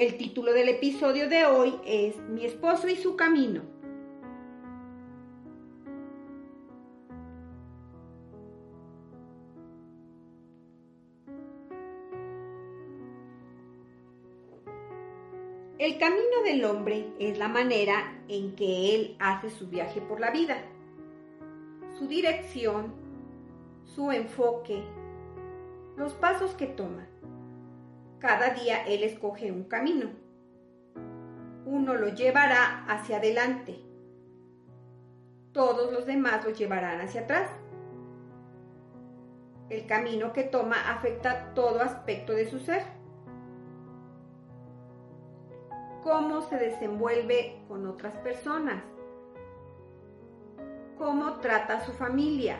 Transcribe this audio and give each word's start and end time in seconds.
El 0.00 0.16
título 0.16 0.54
del 0.54 0.70
episodio 0.70 1.28
de 1.28 1.44
hoy 1.44 1.74
es 1.84 2.16
Mi 2.30 2.46
esposo 2.46 2.88
y 2.88 2.96
su 2.96 3.16
camino. 3.16 3.60
El 15.76 15.98
camino 15.98 16.44
del 16.46 16.64
hombre 16.64 17.12
es 17.18 17.36
la 17.36 17.48
manera 17.48 18.22
en 18.28 18.56
que 18.56 18.94
él 18.94 19.16
hace 19.18 19.50
su 19.50 19.68
viaje 19.68 20.00
por 20.00 20.18
la 20.18 20.30
vida, 20.30 20.64
su 21.98 22.08
dirección, 22.08 22.94
su 23.84 24.10
enfoque, 24.12 24.82
los 25.98 26.14
pasos 26.14 26.54
que 26.54 26.68
toma. 26.68 27.06
Cada 28.20 28.50
día 28.50 28.84
Él 28.86 29.02
escoge 29.02 29.50
un 29.50 29.64
camino. 29.64 30.10
Uno 31.64 31.94
lo 31.94 32.08
llevará 32.08 32.84
hacia 32.86 33.16
adelante. 33.16 33.80
Todos 35.52 35.90
los 35.90 36.04
demás 36.04 36.44
lo 36.44 36.50
llevarán 36.50 37.00
hacia 37.00 37.22
atrás. 37.22 37.50
El 39.70 39.86
camino 39.86 40.34
que 40.34 40.42
toma 40.42 40.90
afecta 40.90 41.54
todo 41.54 41.80
aspecto 41.80 42.34
de 42.34 42.50
su 42.50 42.58
ser. 42.58 42.82
Cómo 46.02 46.42
se 46.42 46.58
desenvuelve 46.58 47.62
con 47.68 47.86
otras 47.86 48.14
personas. 48.18 48.84
Cómo 50.98 51.38
trata 51.38 51.78
a 51.78 51.86
su 51.86 51.92
familia. 51.92 52.58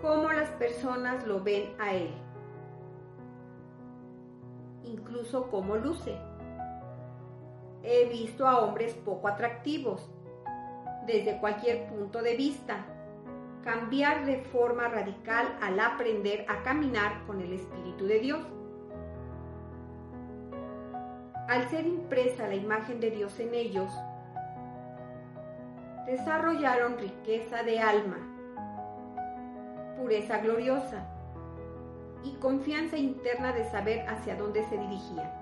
Cómo 0.00 0.32
las 0.32 0.48
personas 0.52 1.26
lo 1.26 1.42
ven 1.42 1.74
a 1.78 1.92
él 1.92 2.31
incluso 4.92 5.50
cómo 5.50 5.76
luce. 5.76 6.16
He 7.82 8.08
visto 8.08 8.46
a 8.46 8.60
hombres 8.60 8.94
poco 8.94 9.28
atractivos, 9.28 10.08
desde 11.06 11.38
cualquier 11.38 11.88
punto 11.88 12.22
de 12.22 12.36
vista, 12.36 12.86
cambiar 13.64 14.24
de 14.24 14.38
forma 14.38 14.88
radical 14.88 15.56
al 15.60 15.80
aprender 15.80 16.44
a 16.48 16.62
caminar 16.62 17.24
con 17.26 17.40
el 17.40 17.52
Espíritu 17.52 18.06
de 18.06 18.20
Dios. 18.20 18.40
Al 21.48 21.68
ser 21.68 21.86
impresa 21.86 22.46
la 22.46 22.54
imagen 22.54 23.00
de 23.00 23.10
Dios 23.10 23.38
en 23.40 23.54
ellos, 23.54 23.92
desarrollaron 26.06 26.98
riqueza 26.98 27.62
de 27.62 27.80
alma, 27.80 28.18
pureza 29.98 30.38
gloriosa, 30.38 31.11
y 32.24 32.32
confianza 32.34 32.96
interna 32.96 33.52
de 33.52 33.64
saber 33.70 34.06
hacia 34.08 34.36
dónde 34.36 34.64
se 34.64 34.78
dirigía. 34.78 35.32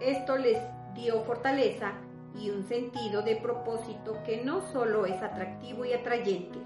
Esto 0.00 0.36
les 0.36 0.58
dio 0.94 1.22
fortaleza 1.22 1.92
y 2.34 2.50
un 2.50 2.64
sentido 2.64 3.22
de 3.22 3.36
propósito 3.36 4.22
que 4.24 4.44
no 4.44 4.60
solo 4.60 5.06
es 5.06 5.20
atractivo 5.22 5.84
y 5.84 5.92
atrayente, 5.92 6.58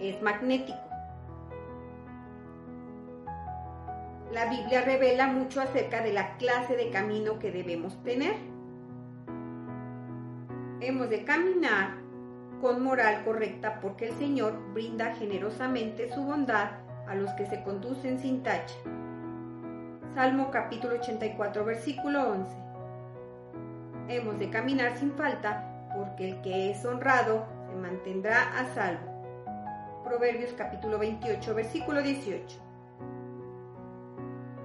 es 0.00 0.20
magnético. 0.20 0.78
La 4.32 4.50
Biblia 4.50 4.82
revela 4.82 5.26
mucho 5.28 5.60
acerca 5.60 6.02
de 6.02 6.12
la 6.12 6.36
clase 6.36 6.76
de 6.76 6.90
camino 6.90 7.38
que 7.38 7.52
debemos 7.52 8.02
tener. 8.02 8.34
Hemos 10.80 11.10
de 11.10 11.24
caminar 11.24 12.01
con 12.62 12.80
moral 12.80 13.24
correcta 13.24 13.80
porque 13.82 14.06
el 14.06 14.14
Señor 14.18 14.56
brinda 14.72 15.16
generosamente 15.16 16.08
su 16.14 16.22
bondad 16.22 16.70
a 17.08 17.16
los 17.16 17.28
que 17.32 17.44
se 17.44 17.60
conducen 17.64 18.20
sin 18.20 18.44
tacha. 18.44 18.76
Salmo 20.14 20.52
capítulo 20.52 20.94
84 20.94 21.64
versículo 21.64 22.22
11. 22.30 22.56
Hemos 24.06 24.38
de 24.38 24.48
caminar 24.48 24.96
sin 24.96 25.10
falta 25.14 25.90
porque 25.96 26.30
el 26.30 26.40
que 26.42 26.70
es 26.70 26.84
honrado 26.84 27.46
se 27.68 27.74
mantendrá 27.74 28.56
a 28.56 28.72
salvo. 28.74 29.10
Proverbios 30.04 30.52
capítulo 30.52 31.00
28 31.00 31.54
versículo 31.56 32.00
18. 32.00 32.60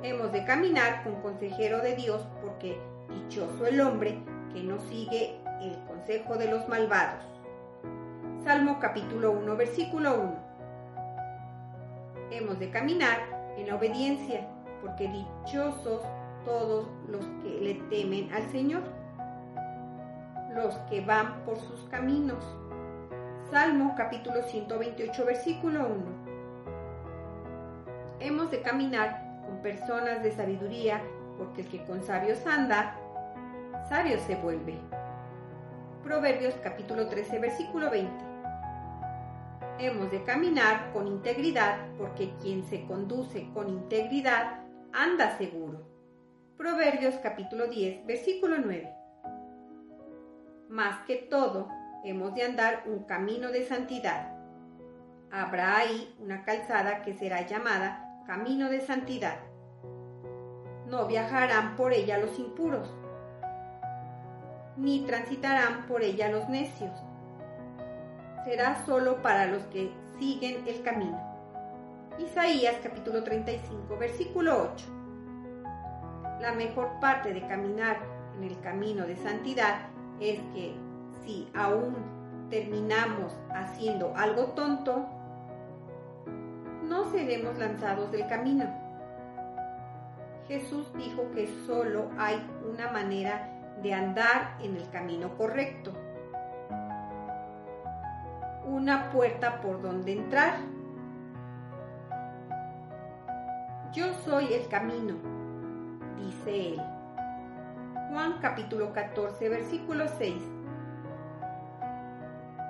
Hemos 0.04 0.32
de 0.32 0.46
caminar 0.46 1.04
con 1.04 1.16
consejero 1.24 1.80
de 1.80 1.96
Dios 1.96 2.28
porque 2.44 2.80
dichoso 3.10 3.66
el 3.66 3.82
hombre 3.82 4.20
que 4.54 4.62
no 4.62 4.80
sigue 4.82 5.42
el 5.62 5.76
consejo 5.88 6.36
de 6.36 6.52
los 6.52 6.70
malvados. 6.70 7.37
Salmo 8.48 8.80
capítulo 8.80 9.32
1, 9.34 9.58
versículo 9.58 10.22
1. 10.22 10.34
Hemos 12.32 12.58
de 12.60 12.70
caminar 12.70 13.20
en 13.58 13.68
la 13.68 13.76
obediencia, 13.76 14.48
porque 14.80 15.10
dichosos 15.10 16.02
todos 16.46 16.88
los 17.10 17.26
que 17.44 17.60
le 17.60 17.74
temen 17.90 18.34
al 18.34 18.50
Señor, 18.50 18.84
los 20.56 20.74
que 20.90 21.02
van 21.02 21.44
por 21.44 21.58
sus 21.58 21.82
caminos. 21.90 22.42
Salmo 23.52 23.96
capítulo 23.98 24.42
128, 24.42 25.26
versículo 25.26 25.86
1. 25.86 25.96
Hemos 28.22 28.50
de 28.50 28.62
caminar 28.62 29.42
con 29.46 29.58
personas 29.58 30.24
de 30.24 30.32
sabiduría, 30.32 31.02
porque 31.38 31.64
el 31.64 31.68
que 31.68 31.84
con 31.84 32.02
sabios 32.02 32.48
anda, 32.48 32.96
sabio 33.90 34.18
se 34.20 34.36
vuelve. 34.36 34.80
Proverbios 36.02 36.54
capítulo 36.64 37.10
13, 37.10 37.40
versículo 37.40 37.92
20 37.92 38.37
hemos 39.80 40.10
de 40.12 40.24
caminar 40.24 40.92
con 40.92 41.08
integridad 41.08 41.78
porque 41.98 42.34
quien 42.42 42.66
se 42.66 42.86
conduce 42.86 43.50
con 43.54 43.70
integridad 43.70 44.64
anda 44.94 45.38
seguro. 45.38 45.86
Proverbios 46.58 47.16
capítulo 47.22 47.68
10, 47.68 48.06
versículo 48.06 48.58
9. 48.58 48.92
Más 50.70 51.06
que 51.06 51.18
todo, 51.18 51.70
hemos 52.04 52.34
de 52.34 52.44
andar 52.44 52.84
un 52.88 53.04
camino 53.04 53.52
de 53.52 53.66
santidad. 53.66 54.34
Habrá 55.32 55.78
ahí 55.78 56.16
una 56.20 56.44
calzada 56.44 57.04
que 57.04 57.14
será 57.14 57.46
llamada 57.46 58.24
camino 58.26 58.70
de 58.70 58.82
santidad. 58.82 59.38
No 60.88 61.06
viajarán 61.06 61.76
por 61.76 61.94
ella 61.94 62.18
los 62.18 62.40
impuros, 62.40 62.92
ni 64.76 65.06
transitarán 65.06 65.86
por 65.86 66.02
ella 66.02 66.30
los 66.30 66.50
necios 66.50 66.92
será 68.48 68.86
solo 68.86 69.22
para 69.22 69.46
los 69.46 69.64
que 69.64 69.92
siguen 70.18 70.66
el 70.68 70.82
camino. 70.82 71.20
Isaías 72.18 72.78
capítulo 72.82 73.22
35, 73.22 73.98
versículo 73.98 74.72
8. 74.74 74.86
La 76.40 76.54
mejor 76.54 76.98
parte 77.02 77.34
de 77.34 77.46
caminar 77.46 77.98
en 78.38 78.46
el 78.46 78.58
camino 78.62 79.06
de 79.06 79.18
santidad 79.18 79.90
es 80.22 80.40
que 80.54 80.74
si 81.26 81.50
aún 81.54 81.94
terminamos 82.50 83.34
haciendo 83.54 84.14
algo 84.16 84.46
tonto, 84.54 85.06
no 86.84 87.12
seremos 87.12 87.58
lanzados 87.58 88.10
del 88.14 88.28
camino. 88.28 88.66
Jesús 90.48 90.88
dijo 90.96 91.30
que 91.36 91.50
solo 91.66 92.10
hay 92.18 92.42
una 92.66 92.90
manera 92.92 93.50
de 93.84 93.94
andar 93.94 94.58
en 94.62 94.78
el 94.78 94.90
camino 94.90 95.38
correcto 95.38 95.92
una 98.78 99.10
puerta 99.10 99.60
por 99.60 99.82
donde 99.82 100.12
entrar. 100.12 100.54
Yo 103.92 104.14
soy 104.24 104.54
el 104.54 104.68
camino, 104.68 105.16
dice 106.16 106.74
él. 106.74 106.82
Juan 108.12 108.38
capítulo 108.40 108.94
14, 108.94 109.50
versículo 109.50 110.06
6. 110.20 110.36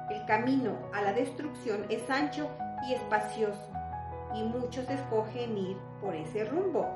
El 0.09 0.25
camino 0.25 0.77
a 0.93 1.01
la 1.01 1.11
destrucción 1.11 1.85
es 1.89 2.09
ancho 2.09 2.49
y 2.87 2.93
espacioso, 2.93 3.69
y 4.33 4.43
muchos 4.43 4.89
escogen 4.89 5.57
ir 5.57 5.77
por 5.99 6.15
ese 6.15 6.45
rumbo. 6.45 6.87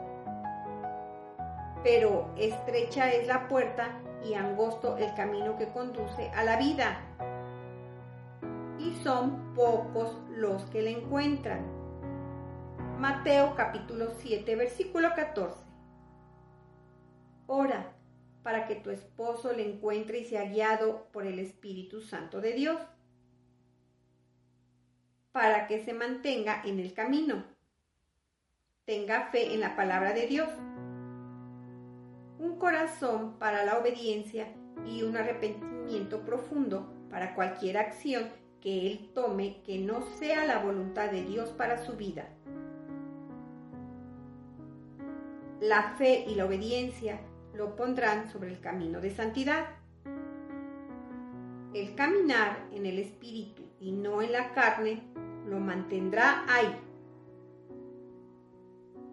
Pero 1.83 2.29
estrecha 2.37 3.11
es 3.11 3.27
la 3.27 3.49
puerta 3.49 3.89
y 4.23 4.35
angosto 4.35 4.95
el 4.95 5.13
camino 5.15 5.57
que 5.57 5.67
conduce 5.67 6.29
a 6.29 6.45
la 6.45 6.55
vida 6.55 7.01
son 9.03 9.53
pocos 9.53 10.17
los 10.29 10.63
que 10.65 10.81
le 10.81 10.91
encuentran. 10.91 11.65
Mateo 12.99 13.55
capítulo 13.55 14.11
7 14.19 14.55
versículo 14.55 15.09
14. 15.15 15.55
Ora 17.47 17.95
para 18.43 18.67
que 18.67 18.75
tu 18.75 18.89
esposo 18.89 19.53
le 19.53 19.69
encuentre 19.69 20.19
y 20.19 20.25
sea 20.25 20.45
guiado 20.45 21.07
por 21.11 21.25
el 21.25 21.39
Espíritu 21.39 22.01
Santo 22.01 22.41
de 22.41 22.53
Dios, 22.53 22.79
para 25.31 25.67
que 25.67 25.83
se 25.83 25.93
mantenga 25.93 26.61
en 26.65 26.79
el 26.79 26.93
camino. 26.93 27.45
Tenga 28.85 29.29
fe 29.31 29.53
en 29.53 29.59
la 29.59 29.75
palabra 29.75 30.13
de 30.13 30.27
Dios. 30.27 30.49
Un 32.39 32.57
corazón 32.57 33.37
para 33.37 33.63
la 33.63 33.77
obediencia 33.77 34.47
y 34.85 35.03
un 35.03 35.15
arrepentimiento 35.15 36.25
profundo 36.25 36.91
para 37.09 37.35
cualquier 37.35 37.77
acción 37.77 38.40
que 38.61 38.87
él 38.87 39.09
tome 39.13 39.61
que 39.63 39.79
no 39.79 40.01
sea 40.01 40.45
la 40.45 40.59
voluntad 40.59 41.09
de 41.09 41.23
Dios 41.23 41.49
para 41.49 41.83
su 41.83 41.93
vida. 41.93 42.29
La 45.59 45.95
fe 45.97 46.25
y 46.27 46.35
la 46.35 46.45
obediencia 46.45 47.19
lo 47.53 47.75
pondrán 47.75 48.31
sobre 48.31 48.51
el 48.51 48.59
camino 48.59 49.01
de 49.01 49.11
santidad. 49.11 49.65
El 51.73 51.95
caminar 51.95 52.67
en 52.71 52.85
el 52.85 52.99
espíritu 52.99 53.63
y 53.79 53.91
no 53.91 54.21
en 54.21 54.31
la 54.31 54.53
carne 54.53 55.01
lo 55.47 55.59
mantendrá 55.59 56.45
ahí. 56.47 56.75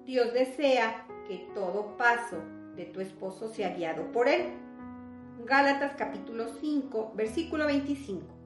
Dios 0.04 0.32
desea 0.32 1.06
que 1.26 1.48
todo 1.54 1.96
paso 1.96 2.38
de 2.76 2.86
tu 2.86 3.00
esposo 3.00 3.48
sea 3.48 3.74
guiado 3.74 4.10
por 4.12 4.28
él. 4.28 4.54
Gálatas 5.44 5.94
capítulo 5.96 6.48
5, 6.48 7.12
versículo 7.14 7.66
25. 7.66 8.37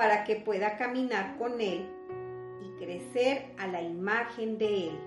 Para 0.00 0.24
que 0.24 0.36
pueda 0.36 0.78
caminar 0.78 1.36
con 1.36 1.60
él 1.60 1.84
y 2.62 2.82
crecer 2.82 3.52
a 3.58 3.66
la 3.66 3.82
imagen 3.82 4.56
de 4.56 4.88
él 4.88 4.98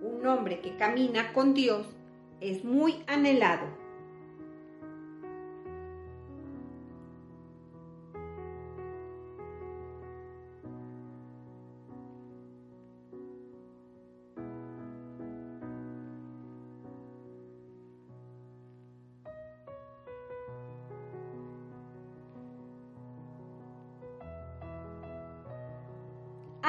un 0.00 0.26
hombre 0.26 0.60
que 0.60 0.74
camina 0.78 1.30
con 1.34 1.52
Dios 1.52 1.86
es 2.40 2.64
muy 2.64 3.04
anhelado. 3.06 3.66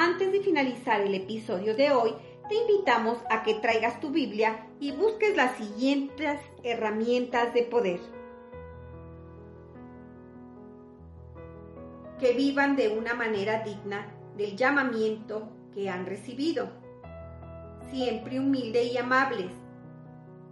Antes 0.06 0.30
de 0.30 0.40
finalizar 0.40 1.00
el 1.00 1.16
episodio 1.16 1.74
de 1.74 1.90
hoy, 1.90 2.14
te 2.48 2.54
invitamos 2.54 3.18
a 3.28 3.42
que 3.42 3.54
traigas 3.54 3.98
tu 3.98 4.10
Biblia 4.10 4.64
y 4.78 4.92
busques 4.92 5.36
las 5.36 5.56
siguientes 5.56 6.38
herramientas 6.62 7.52
de 7.52 7.64
poder. 7.64 7.98
Que 12.20 12.34
vivan 12.34 12.76
de 12.76 12.96
una 12.96 13.14
manera 13.14 13.64
digna 13.64 14.06
del 14.36 14.56
llamamiento 14.56 15.48
que 15.74 15.90
han 15.90 16.06
recibido. 16.06 16.68
Siempre 17.90 18.38
humildes 18.38 18.92
y 18.92 18.98
amables, 18.98 19.50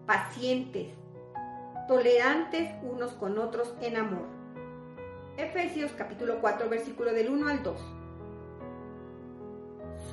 pacientes, 0.04 0.88
tolerantes 1.86 2.72
unos 2.82 3.12
con 3.12 3.38
otros 3.38 3.72
en 3.80 3.98
amor. 3.98 4.26
Efesios 5.36 5.92
capítulo 5.92 6.40
4 6.40 6.68
versículo 6.68 7.12
del 7.12 7.30
1 7.30 7.48
al 7.48 7.62
2. 7.62 7.93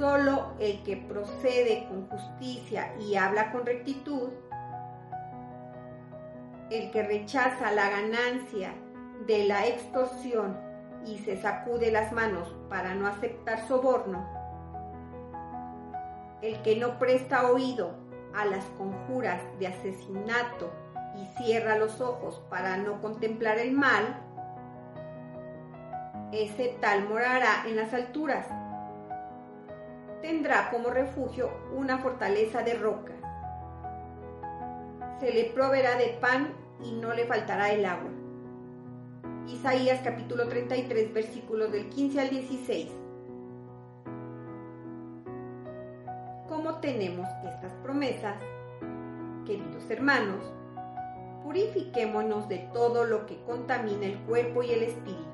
Solo 0.02 0.54
el 0.58 0.82
que 0.82 0.98
procede 0.98 1.86
con 1.88 2.10
justicia 2.10 2.92
y 3.00 3.18
habla 3.18 3.52
con 3.52 3.68
rectitud, 3.68 4.30
el 6.72 6.90
que 6.90 7.04
rechaza 7.04 7.72
la 7.72 7.88
ganancia 7.88 8.74
de 9.28 9.46
la 9.46 9.68
extorsión 9.68 10.58
y 11.06 11.20
se 11.20 11.40
sacude 11.40 11.92
las 11.92 12.12
manos 12.14 12.52
para 12.68 12.96
no 12.96 13.06
aceptar 13.06 13.68
soborno, 13.68 14.28
el 16.42 16.60
que 16.64 16.78
no 16.78 16.98
presta 16.98 17.52
oído 17.52 17.92
a 18.36 18.46
las 18.46 18.66
conjuras 18.80 19.40
de 19.60 19.68
asesinato 19.68 20.72
y 21.16 21.44
cierra 21.44 21.78
los 21.78 22.02
ojos 22.02 22.42
para 22.50 22.76
no 22.76 23.00
contemplar 23.02 23.60
el 23.60 23.74
mal, 23.74 24.20
ese 26.32 26.76
tal 26.82 27.08
morará 27.08 27.66
en 27.68 27.76
las 27.76 27.94
alturas 27.94 28.48
tendrá 30.22 30.70
como 30.70 30.90
refugio 30.90 31.50
una 31.76 31.98
fortaleza 31.98 32.62
de 32.62 32.76
roca. 32.76 33.14
Se 35.20 35.34
le 35.34 35.46
proveerá 35.46 35.98
de 35.98 36.18
pan 36.22 36.54
y 36.84 36.94
no 36.94 37.14
le 37.14 37.26
faltará 37.26 37.72
el 37.72 37.86
agua. 37.86 38.12
Isaías 39.48 40.02
capítulo 40.04 40.48
33 40.48 41.14
versículos 41.14 41.72
del 41.72 41.90
15 41.90 42.22
al 42.22 42.30
16. 42.30 42.92
Como 46.48 46.76
tenemos 46.76 47.28
estas 47.44 47.74
promesas, 47.84 48.36
queridos 49.46 49.90
hermanos, 49.90 50.44
purifiquémonos 51.44 52.48
de 52.48 52.60
todo 52.74 53.06
lo 53.06 53.26
que 53.26 53.42
contamina 53.44 54.06
el 54.06 54.20
cuerpo 54.20 54.64
y 54.64 54.72
el 54.72 54.84
espíritu 54.84 55.30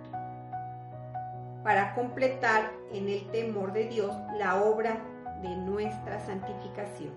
para 1.64 1.94
completar 1.96 2.72
en 2.94 3.10
el 3.10 3.30
temor 3.32 3.74
de 3.74 3.90
Dios 3.90 4.16
la 4.38 4.64
obra 4.64 5.02
de 5.42 5.56
nuestra 5.56 6.20
santificación. 6.26 7.14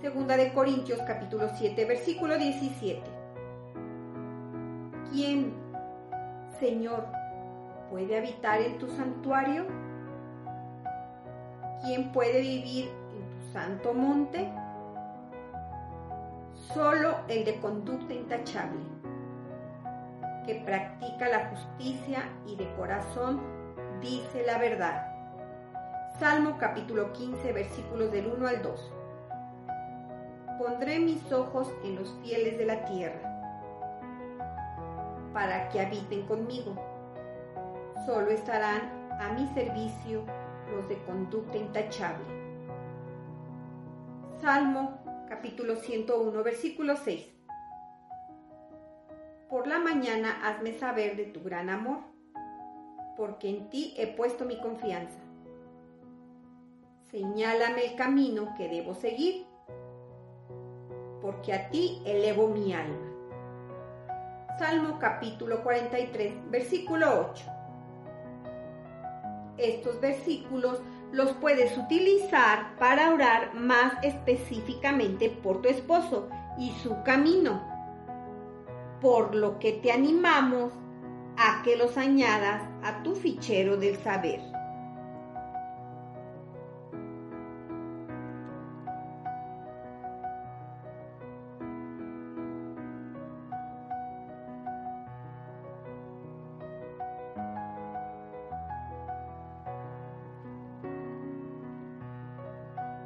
Segunda 0.00 0.36
de 0.36 0.52
Corintios 0.52 1.00
capítulo 1.06 1.48
7 1.56 1.84
versículo 1.84 2.36
17. 2.36 3.02
¿Quién, 5.10 5.54
Señor, 6.60 7.06
puede 7.90 8.18
habitar 8.18 8.60
en 8.60 8.78
tu 8.78 8.88
santuario? 8.88 9.64
¿Quién 11.82 12.12
puede 12.12 12.40
vivir 12.40 12.90
en 13.14 13.30
tu 13.30 13.52
santo 13.52 13.94
monte? 13.94 14.50
Solo 16.74 17.16
el 17.28 17.44
de 17.44 17.58
conducta 17.60 18.12
intachable 18.12 18.80
que 20.44 20.56
practica 20.64 21.28
la 21.28 21.48
justicia 21.48 22.28
y 22.46 22.56
de 22.56 22.72
corazón 22.74 23.55
dice 24.00 24.44
la 24.44 24.58
verdad. 24.58 25.12
Salmo 26.18 26.56
capítulo 26.58 27.12
15 27.12 27.52
versículos 27.52 28.10
del 28.10 28.26
1 28.26 28.46
al 28.46 28.62
2. 28.62 28.92
Pondré 30.58 30.98
mis 30.98 31.32
ojos 31.32 31.72
en 31.84 31.96
los 31.96 32.14
fieles 32.22 32.56
de 32.58 32.64
la 32.64 32.84
tierra, 32.86 33.20
para 35.32 35.68
que 35.68 35.80
habiten 35.80 36.26
conmigo. 36.26 36.74
Solo 38.06 38.30
estarán 38.30 39.10
a 39.20 39.32
mi 39.34 39.46
servicio 39.48 40.24
los 40.70 40.88
de 40.88 40.96
conducta 41.04 41.56
intachable. 41.58 42.24
Salmo 44.40 44.98
capítulo 45.28 45.76
101 45.76 46.42
versículo 46.42 46.96
6 46.96 47.36
por 49.48 49.68
la 49.68 49.78
mañana 49.78 50.40
hazme 50.44 50.72
saber 50.72 51.16
de 51.16 51.24
tu 51.24 51.42
gran 51.42 51.70
amor, 51.70 52.00
porque 53.16 53.48
en 53.48 53.70
ti 53.70 53.94
he 53.96 54.06
puesto 54.06 54.44
mi 54.44 54.60
confianza. 54.60 55.18
Señálame 57.10 57.84
el 57.84 57.96
camino 57.96 58.54
que 58.56 58.68
debo 58.68 58.94
seguir, 58.94 59.46
porque 61.22 61.52
a 61.52 61.70
ti 61.70 62.02
elevo 62.04 62.48
mi 62.48 62.72
alma. 62.74 63.12
Salmo 64.58 64.98
capítulo 64.98 65.62
43, 65.62 66.50
versículo 66.50 67.30
8. 67.30 67.44
Estos 69.58 70.00
versículos 70.00 70.80
los 71.12 71.32
puedes 71.34 71.76
utilizar 71.78 72.76
para 72.78 73.12
orar 73.12 73.54
más 73.54 73.92
específicamente 74.02 75.30
por 75.30 75.62
tu 75.62 75.68
esposo 75.68 76.28
y 76.58 76.72
su 76.82 77.02
camino 77.02 77.76
por 79.00 79.34
lo 79.34 79.58
que 79.58 79.72
te 79.72 79.92
animamos 79.92 80.72
a 81.38 81.62
que 81.62 81.76
los 81.76 81.96
añadas 81.96 82.62
a 82.82 83.02
tu 83.02 83.14
fichero 83.14 83.76
del 83.76 83.96
saber. 83.96 84.40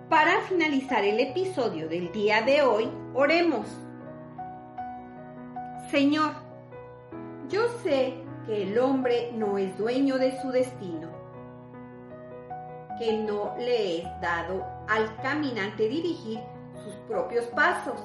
Para 0.09 0.41
finalizar 0.43 1.05
el 1.05 1.21
episodio 1.21 1.89
del 1.89 2.11
día 2.11 2.43
de 2.43 2.63
hoy, 2.63 2.91
oremos. 3.15 3.67
Señor, 5.91 6.50
yo 7.51 7.69
sé 7.83 8.15
que 8.47 8.63
el 8.63 8.79
hombre 8.79 9.33
no 9.35 9.59
es 9.59 9.77
dueño 9.77 10.19
de 10.19 10.41
su 10.41 10.51
destino, 10.51 11.09
que 12.99 13.19
no 13.19 13.55
le 13.59 13.99
es 13.99 14.21
dado 14.21 14.65
al 14.89 15.17
caminante 15.17 15.89
dirigir 15.89 16.41
sus 16.85 16.95
propios 17.09 17.45
pasos. 17.47 18.01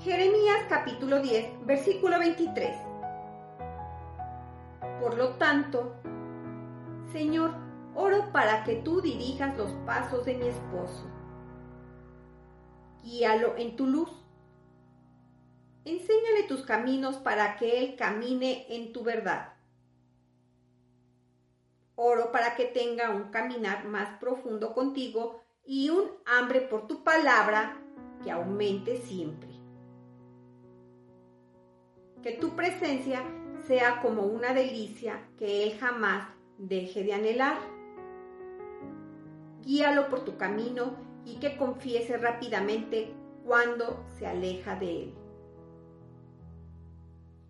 Jeremías 0.00 0.64
capítulo 0.68 1.20
10, 1.20 1.64
versículo 1.64 2.18
23. 2.18 2.76
Por 5.00 5.16
lo 5.16 5.30
tanto, 5.34 5.94
Señor, 7.12 7.54
oro 7.94 8.32
para 8.32 8.64
que 8.64 8.76
tú 8.76 9.00
dirijas 9.00 9.56
los 9.56 9.70
pasos 9.86 10.24
de 10.24 10.34
mi 10.34 10.48
esposo. 10.48 11.06
Guíalo 13.04 13.56
en 13.56 13.76
tu 13.76 13.86
luz. 13.86 14.25
Enséñale 15.86 16.42
tus 16.48 16.62
caminos 16.62 17.18
para 17.18 17.56
que 17.56 17.78
él 17.78 17.94
camine 17.94 18.66
en 18.70 18.92
tu 18.92 19.04
verdad. 19.04 19.52
Oro 21.94 22.32
para 22.32 22.56
que 22.56 22.64
tenga 22.64 23.10
un 23.10 23.30
caminar 23.30 23.86
más 23.86 24.18
profundo 24.18 24.74
contigo 24.74 25.40
y 25.64 25.90
un 25.90 26.10
hambre 26.26 26.62
por 26.62 26.88
tu 26.88 27.04
palabra 27.04 27.80
que 28.24 28.32
aumente 28.32 28.96
siempre. 28.96 29.48
Que 32.20 32.32
tu 32.32 32.56
presencia 32.56 33.22
sea 33.68 34.00
como 34.02 34.22
una 34.22 34.52
delicia 34.54 35.28
que 35.38 35.62
Él 35.62 35.78
jamás 35.78 36.26
deje 36.58 37.04
de 37.04 37.14
anhelar. 37.14 37.58
Guíalo 39.62 40.08
por 40.08 40.24
tu 40.24 40.36
camino 40.36 40.96
y 41.24 41.36
que 41.36 41.56
confiese 41.56 42.16
rápidamente 42.16 43.14
cuando 43.44 44.04
se 44.18 44.26
aleja 44.26 44.74
de 44.74 45.02
Él. 45.04 45.25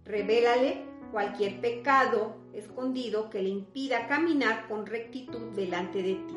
Revélale 0.06 0.84
cualquier 1.12 1.60
pecado 1.60 2.36
escondido 2.52 3.28
que 3.28 3.42
le 3.42 3.48
impida 3.48 4.06
caminar 4.06 4.68
con 4.68 4.86
rectitud 4.86 5.52
delante 5.54 6.02
de 6.02 6.14
ti. 6.14 6.36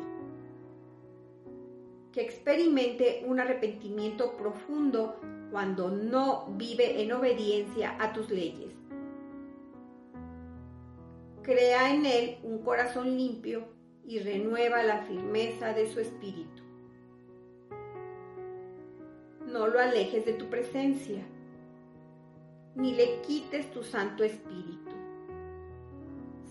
Que 2.12 2.22
experimente 2.22 3.22
un 3.26 3.40
arrepentimiento 3.40 4.36
profundo 4.36 5.20
cuando 5.50 5.90
no 5.90 6.46
vive 6.56 7.02
en 7.02 7.12
obediencia 7.12 7.96
a 8.00 8.12
tus 8.12 8.30
leyes 8.30 8.80
crea 11.42 11.92
en 11.92 12.06
él 12.06 12.38
un 12.42 12.58
corazón 12.58 13.16
limpio 13.16 13.64
y 14.06 14.20
renueva 14.20 14.82
la 14.82 15.02
firmeza 15.02 15.72
de 15.72 15.90
su 15.92 16.00
espíritu. 16.00 16.62
No 19.46 19.66
lo 19.66 19.80
alejes 19.80 20.24
de 20.24 20.34
tu 20.34 20.48
presencia, 20.48 21.24
ni 22.80 22.94
le 22.94 23.20
quites 23.20 23.70
tu 23.70 23.82
Santo 23.82 24.24
Espíritu. 24.24 24.90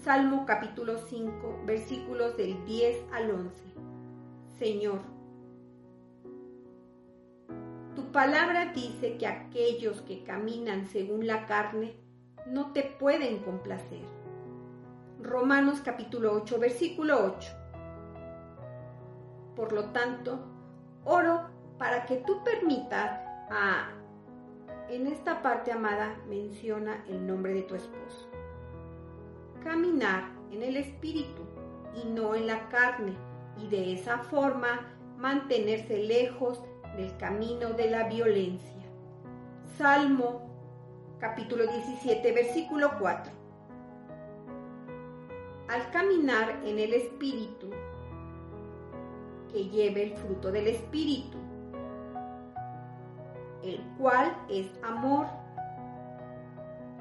Salmo 0.03 0.45
capítulo 0.45 0.98
5, 0.98 1.63
versículos 1.65 2.38
del 2.38 2.63
10 2.65 3.05
al 3.12 3.31
11. 3.31 3.63
Señor, 4.59 5.00
tu 7.95 8.12
palabra 8.12 8.71
dice 8.74 9.17
que 9.17 9.27
aquellos 9.27 10.01
que 10.03 10.24
caminan 10.24 10.86
según 10.86 11.25
la 11.25 11.48
carne 11.48 11.95
no 12.45 12.71
te 12.74 12.83
pueden 12.83 13.39
complacer 13.39 14.19
Romanos 15.21 15.81
capítulo 15.83 16.33
8, 16.33 16.59
versículo 16.59 17.36
8. 17.38 17.50
Por 19.55 19.74
lo 19.74 19.86
tanto, 19.91 20.39
oro 21.03 21.41
para 21.77 22.05
que 22.05 22.17
tú 22.17 22.41
permitas 22.43 23.19
a... 23.51 23.99
En 24.89 25.08
esta 25.08 25.41
parte, 25.41 25.72
amada, 25.72 26.17
menciona 26.27 27.03
el 27.08 27.25
nombre 27.25 27.53
de 27.53 27.62
tu 27.63 27.75
esposo. 27.75 28.29
Caminar 29.63 30.24
en 30.51 30.63
el 30.63 30.77
espíritu 30.77 31.43
y 31.96 32.08
no 32.08 32.36
en 32.36 32.48
la 32.48 32.69
carne, 32.69 33.13
y 33.58 33.67
de 33.67 33.93
esa 33.93 34.19
forma 34.19 34.93
mantenerse 35.17 36.03
lejos 36.03 36.63
del 36.96 37.15
camino 37.17 37.72
de 37.74 37.89
la 37.89 38.08
violencia. 38.08 38.84
Salmo 39.77 40.50
capítulo 41.19 41.67
17, 41.67 42.31
versículo 42.31 42.91
4 43.00 43.39
al 45.69 45.91
caminar 45.91 46.62
en 46.65 46.79
el 46.79 46.93
Espíritu, 46.93 47.69
que 49.51 49.69
lleve 49.69 50.03
el 50.03 50.17
fruto 50.17 50.51
del 50.51 50.67
Espíritu, 50.67 51.38
el 53.69 53.81
cual 53.97 54.35
es 54.49 54.67
amor, 54.83 55.27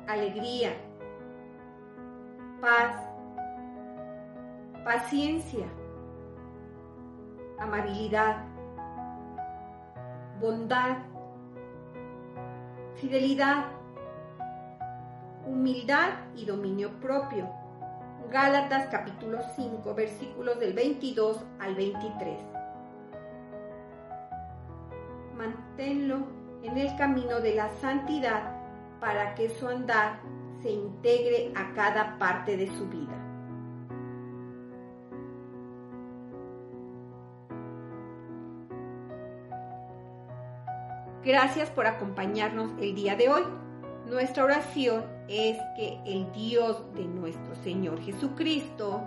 alegría, 0.07 0.73
paz, 2.61 2.95
paciencia, 4.85 5.67
amabilidad, 7.59 8.45
bondad, 10.41 10.99
fidelidad, 12.97 13.67
humildad 15.47 16.11
y 16.37 16.45
dominio 16.45 16.91
propio 17.01 17.49
Gálatas 18.31 18.89
capítulo 18.91 19.39
5 19.57 19.95
versículos 19.95 20.61
del 20.61 20.75
22 20.75 21.39
al 21.61 21.75
23. 21.75 22.39
Manténlo 25.35 26.38
en 26.63 26.77
el 26.77 26.97
camino 26.97 27.41
de 27.41 27.55
la 27.55 27.69
santidad 27.81 28.57
para 29.01 29.35
que 29.35 29.49
su 29.49 29.69
andar 29.69 30.21
se 30.63 30.71
integre 30.71 31.53
a 31.55 31.73
cada 31.75 32.19
parte 32.19 32.57
de 32.57 32.67
su 32.67 32.89
vida. 32.89 33.15
Gracias 41.25 41.69
por 41.71 41.87
acompañarnos 41.87 42.73
el 42.81 42.95
día 42.95 43.15
de 43.15 43.29
hoy. 43.29 43.43
Nuestra 44.07 44.45
oración 44.45 45.05
es 45.29 45.59
que 45.77 46.01
el 46.07 46.33
Dios 46.33 46.83
de 46.95 47.05
nuestro 47.05 47.55
Señor 47.57 48.01
Jesucristo, 48.01 49.03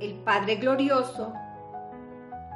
el 0.00 0.14
Padre 0.16 0.56
Glorioso, 0.56 1.32